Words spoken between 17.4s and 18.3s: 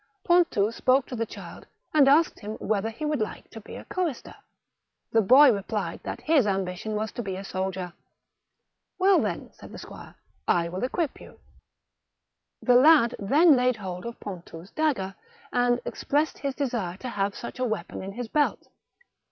a weapon in his